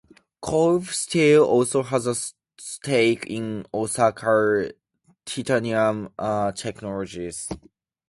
Kobe 0.41 0.87
Steel 0.87 1.43
also 1.45 1.83
has 1.83 2.07
a 2.07 2.15
stake 2.59 3.27
in 3.27 3.67
Osaka 3.71 4.71
Titanium 5.27 6.11
Technologies. 6.55 7.47